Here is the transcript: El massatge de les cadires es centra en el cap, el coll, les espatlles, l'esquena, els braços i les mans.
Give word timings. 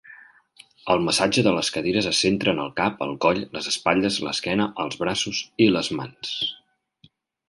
El 0.93 1.01
massatge 1.07 1.41
de 1.47 1.51
les 1.57 1.67
cadires 1.75 2.07
es 2.11 2.21
centra 2.25 2.55
en 2.57 2.61
el 2.63 2.71
cap, 2.79 3.03
el 3.07 3.13
coll, 3.25 3.41
les 3.57 3.67
espatlles, 3.73 4.17
l'esquena, 4.29 4.67
els 4.85 4.97
braços 5.03 5.43
i 5.67 5.69
les 5.75 5.91
mans. 6.01 6.33